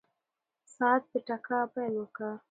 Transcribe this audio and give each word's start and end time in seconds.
ساعت 0.75 1.03
په 1.11 1.17
ټکا 1.27 1.59
پیل 1.73 1.93
وکړ. 1.99 2.31